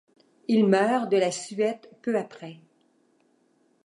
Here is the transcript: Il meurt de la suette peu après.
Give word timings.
Il 0.47 0.65
meurt 0.67 1.11
de 1.11 1.17
la 1.17 1.29
suette 1.29 1.87
peu 2.01 2.17
après. 2.17 2.57